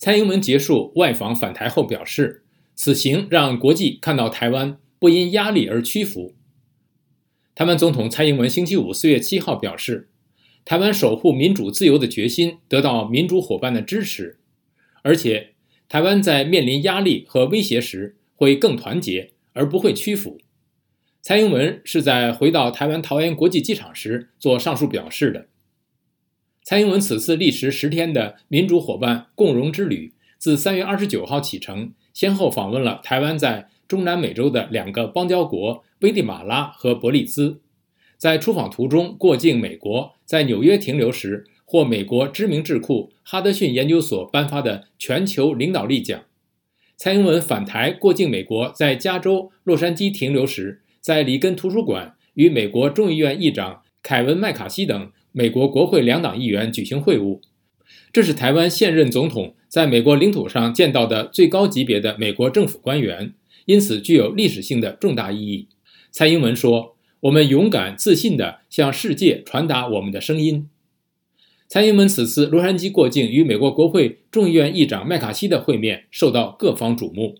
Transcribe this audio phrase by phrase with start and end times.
[0.00, 2.42] 蔡英文结束外访返台后表示，
[2.74, 6.34] 此行让国际看到台湾不因压力而屈服。
[7.54, 10.08] 台湾总统蔡英文星期五四月七号表示，
[10.64, 14.38] 台湾守护民主自由的决心得到民主伙伴的支持，
[15.02, 15.50] 而且
[15.86, 20.38] 台湾在面临压力和威胁时会更团结，而不会屈服。
[21.20, 25.48] 蔡英文是在回到台湾桃园国际机场时做上述表示的。
[26.62, 37.60] 蔡英文此次历时十天的民主伙伴共荣之旅，自三月二十九号启程，先后访问了台湾在中南美洲的两个邦交国危地马拉和伯利兹。
[38.16, 46.22] 在出访途中过境美国，在纽约停留时，获美国知名智库哈德逊研究所颁发的全球领导力奖。
[46.96, 50.82] 蔡英文返台过境美国，在加州洛杉矶停留时。
[51.00, 57.40] 在里根图书馆与美国众议院议长凯文·麦卡锡等美国国会两党议员举行会晤，
[58.12, 63.34] 这是台湾现任总统在美国领土上见到的最高级别的美国政府官员，
[63.66, 65.68] 因此具有历史性的重大意义。
[66.10, 70.68] 蔡英文说：“我们勇敢自信地向世界传达我们的声音。”
[71.68, 77.36] 蔡英文此次洛杉矶过境与美国国会众议院议长麦卡锡的会面受到各方瞩目。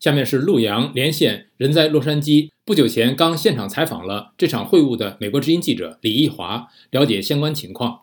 [0.00, 2.50] 下面是陆阳连线，人在洛杉矶。
[2.64, 8.02] 不久前刚现场采访了这场会晤的美国之音记者李义华，了解相关情况。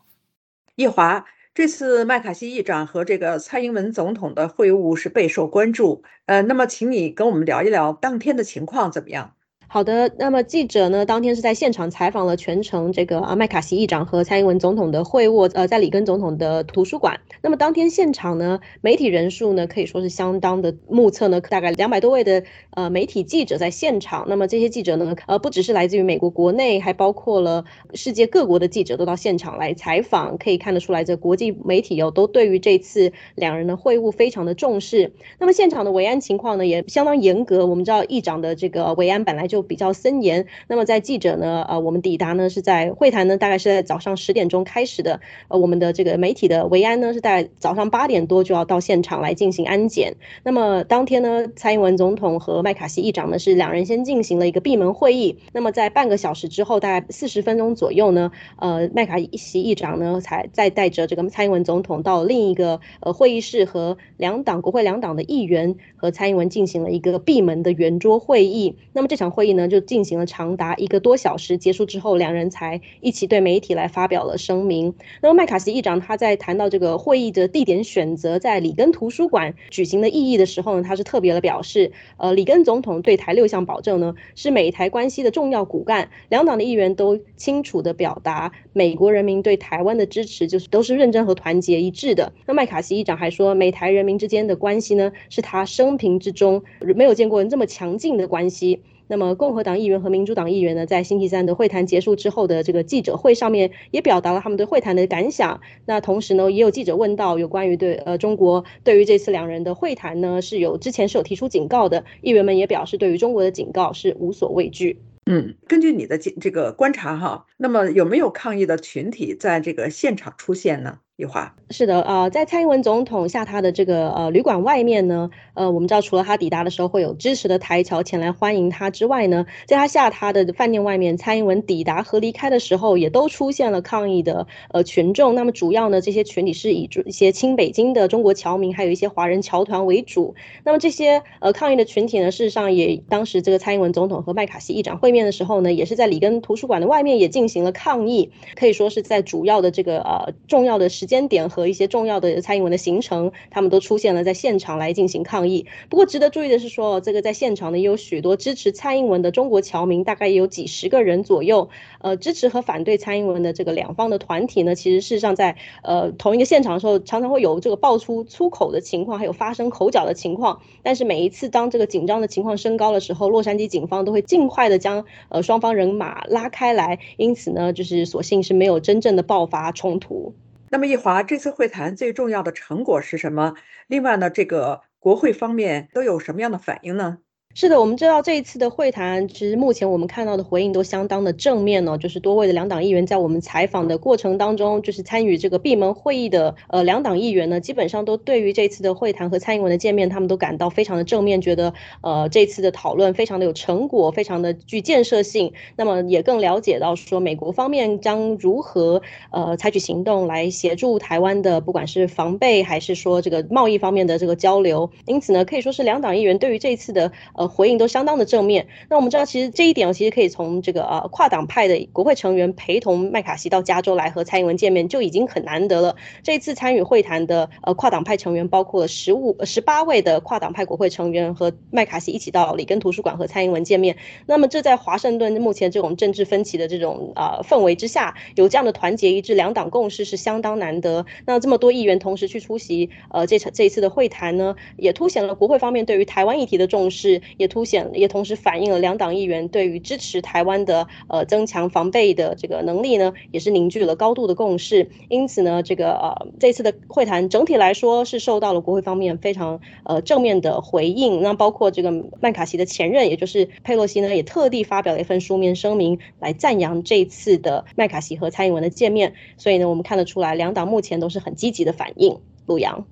[0.75, 1.23] 义华，
[1.53, 6.03] 这次麦卡锡议长和这个蔡英文总统的会晤是备受关注。
[6.25, 9.34] 呃，那么请你跟我们聊一聊当天的情况怎么样？
[9.75, 17.19] 好的，那么记者呢，当天是在现场采访了全程这个啊麦卡锡议长和蔡英文总统的会晤，呃，在里根总统的图书馆。
[17.41, 24.25] 那么当天现场呢，媒体人数呢可以说是相当的，目测呢大概两百多位的呃媒体记者在现场。
[24.29, 30.37] 那么这些记者呢，呃，不只是来自于美国国内，还包括了世界各国的记者都到现场来采访。
[30.37, 35.11] 可以看得出来，这国际媒体哦都对于这次两人的会晤非常的重视。
[35.37, 37.65] 那么现场的维安情况呢也相当严格。
[37.65, 40.45] 我们知道议长的这个维安本来就比较森严。
[40.67, 45.19] 那么在记者呢，呃，我们抵达呢是在会谈呢，大概是在早上十点钟开始的。
[45.47, 50.15] 呃，我们的这个媒体的维安呢是在早上八点多就要到现场来进行安检。
[50.43, 55.37] 那么当天呢，蔡英文总统和麦卡锡议长呢是两人先进行了一个闭门会议。
[55.53, 68.75] 那么在半个小时之后，大概四十分钟左右呢，呃，麦卡锡议长呢才再带着这个蔡英文总统到另一个呃会议室，和两党国会两党的议员和蔡英文进行了一个闭门的圆桌会议。
[68.93, 69.54] 那么这场会议。
[69.55, 74.93] 呢，就进行了长达一个多小时，结束之后，两人才一起对媒体来发表了声明。
[75.21, 92.33] 那么麦卡锡议长他在谈到这个会议的地点选择在里根图书馆举行的意义的时候呢，他是特别的表示，呃，里根总统对台六项保证呢，是美台关系的重要骨干，两党的议员都清楚的表达美国人民对台湾的支持，就是都是认真和团结一致的。
[92.45, 96.63] 那麦卡锡议长还说，美台人民之间的关系呢，是他生平之中
[96.95, 98.81] 没有见过这么强劲的关系。
[99.07, 105.61] 那么，共和党议员和民主党议员呢，在星期三的会谈结束之后的这个记者会上面，也表达了他们对会谈的感想。
[105.85, 112.03] 那同时呢，也有记者问到有关于对呃中国对于这次两人的会谈呢，是有之前是有提出警告的。
[112.21, 114.99] 议员们也表示，对于中国的警告是无所畏惧。
[115.27, 120.99] 嗯，根据你的这这个观察哈，那么有没有抗议的群体在这个现场出现呢？
[121.17, 135.33] 一华是的，呃，在蔡英文总统下榻的这个呃旅馆外面呢，呃，我们知道除了他抵达的时候会有支持的台侨前来欢迎他之外呢，在他下榻的饭店外面，蔡英文抵达和离开的时候，也都出现了抗议的呃群众。
[135.33, 140.35] 那么主要呢，这些群体是以一些亲北京的中国侨民，还有一些华人侨团为主。
[140.65, 151.04] 那么这些呃抗议的群体呢，事实上也当时这个蔡英文总统和麦卡锡议长会面的时候呢，也是在里根图书馆的外面也进行了抗议，可以说是在主要的这个呃重要的时。
[151.05, 155.67] 时间点和一些重要的蔡英文的行程，他们都出现了在现场来进行抗议。
[155.87, 161.69] 不过值得注意的是，说这个在现场呢，也有许多支持蔡英文的中国侨民，大概也有几十个人左右。
[161.99, 170.59] 呃，支持和反对蔡英文的这个两方的团体呢，其实事实上在呃同一个现场的时候，常常会有这个爆出粗口的情况，还有发生口角的情况。
[170.81, 180.33] 但是每一次当这个紧张的情况升高的时候，洛杉矶警方都会尽快的将呃双方人马拉开来，因此呢，就是所幸是没有真正的爆发冲突。
[180.71, 183.53] 那么，易华这次会谈最重要的成果是什么？
[183.87, 187.19] 另外呢，这个国会方面都有什么样的反应呢？
[187.57, 191.97] 是的，我们知道这一次的会谈，其实目前我们看到的回应都相当的正面呢。
[191.97, 205.53] 就是多位的两党议员在我们采访的过程当中，就是参与这个闭门会议的呃两党议员呢，基本上都对于这次的会谈和蔡英文的见面，他们都感到非常的正面，觉得呃这次的讨论非常的有成果，非常的具建设性。
[205.77, 214.89] 那么也更了解到说美国方面将如何呃采取行动来协助台湾的，不管是防备还是说这个贸易方面的这个交流。
[215.05, 217.44] 因此呢，可以说是两党议员对于这次的呃。
[217.47, 218.67] 回应都相当的正面。
[218.89, 225.95] 那我们知道，其实这一点，其实可以从这个呃跨党派的国会成员陪同麦卡锡到加州来和蔡英文见面，就已经很难得了。
[226.23, 233.95] 这次参与会谈的呃跨党派成员包括了十五十八位的跨党派国会成员和麦卡锡一起到里根图书馆和蔡英文见面。
[234.25, 241.05] 那么这在华盛顿目前这种政治分歧的这种呃氛围之下，有这样的团结一致、两党共识是相当难得。
[241.25, 247.21] 那这么多议员同时去出席呃这场这一次的会谈呢，也凸显了国会方面对于台湾议题的重视。
[247.37, 254.89] 也凸显，也同时反映了两党议员对于支持台湾的呃增强防备的这个能力呢，也是凝聚了高度的共识。
[255.09, 261.21] 因此呢，这个呃这次的会谈整体来说是受到了国会方面非常呃正面的回应。
[261.21, 269.13] 那包括这个麦卡锡的前任，也就是佩洛西呢，也特地发表了一份书面声明来赞扬这次的麦卡锡和蔡英文的见面。
[269.37, 272.17] 所以呢，我们看得出来，两党目前都是很积极的反应。
[272.45, 272.85] 陆阳。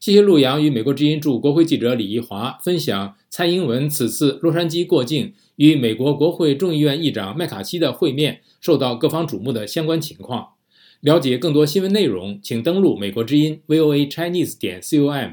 [0.00, 10.54] 谢谢陆阳与美国之音驻国会记者李怡华分享蔡英文此次洛杉矶过境与美国国会众议院议长麦卡锡的会面受到各方瞩目的相关情况。
[11.02, 15.28] 了解更多新闻内容，请登录美国之音 VOA Chinese 点 com。